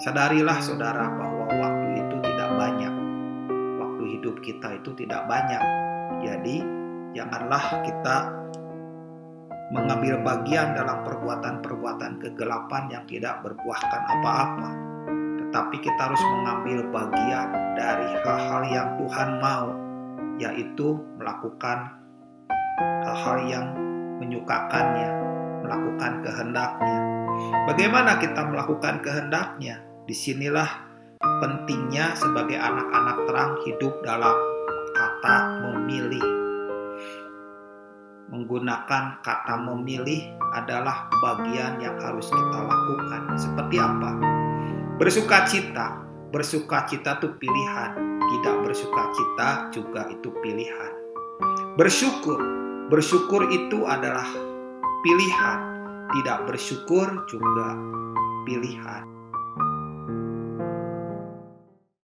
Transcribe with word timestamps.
Sadarilah 0.00 0.64
saudara 0.64 1.12
bahwa 1.12 1.44
waktu 1.60 2.00
itu 2.00 2.16
tidak 2.24 2.50
banyak. 2.56 2.94
Waktu 3.84 4.02
hidup 4.16 4.40
kita 4.40 4.80
itu 4.80 4.96
tidak 4.96 5.28
banyak. 5.28 5.60
Jadi, 6.24 6.64
janganlah 7.12 7.84
kita 7.84 8.32
mengambil 9.76 10.24
bagian 10.24 10.72
dalam 10.72 11.04
perbuatan-perbuatan 11.04 12.16
kegelapan 12.16 12.88
yang 12.88 13.04
tidak 13.04 13.44
berbuahkan 13.44 14.02
apa-apa. 14.08 14.70
Tetapi 15.44 15.76
kita 15.84 16.00
harus 16.00 16.22
mengambil 16.32 16.80
bagian 16.88 17.48
dari 17.76 18.08
hal-hal 18.24 18.62
yang 18.72 18.88
Tuhan 19.04 19.30
mau, 19.36 19.68
yaitu 20.40 20.96
melakukan 21.20 21.92
hal-hal 23.04 23.36
yang 23.44 23.66
menyukakannya, 24.16 25.10
melakukan 25.60 26.24
kehendaknya. 26.24 26.98
Bagaimana 27.68 28.16
kita 28.16 28.48
melakukan 28.48 29.04
kehendaknya? 29.04 29.89
Di 30.10 30.18
sinilah 30.18 30.66
pentingnya 31.22 32.18
sebagai 32.18 32.58
anak-anak 32.58 33.30
terang 33.30 33.52
hidup 33.62 33.94
dalam 34.02 34.34
kata 34.90 35.62
memilih. 35.62 36.26
Menggunakan 38.34 39.22
kata 39.22 39.54
memilih 39.70 40.34
adalah 40.50 41.06
bagian 41.22 41.78
yang 41.78 41.94
harus 42.02 42.26
kita 42.26 42.58
lakukan. 42.58 43.38
Seperti 43.38 43.78
apa? 43.78 44.10
Bersuka 44.98 45.46
cita. 45.46 46.02
Bersuka 46.34 46.90
cita 46.90 47.22
itu 47.22 47.30
pilihan. 47.38 48.18
Tidak 48.18 48.66
bersuka 48.66 49.14
cita 49.14 49.70
juga 49.70 50.10
itu 50.10 50.34
pilihan. 50.42 50.92
Bersyukur. 51.78 52.42
Bersyukur 52.90 53.46
itu 53.46 53.86
adalah 53.86 54.26
pilihan. 55.06 55.58
Tidak 56.10 56.50
bersyukur 56.50 57.30
juga 57.30 57.78
pilihan. 58.42 59.19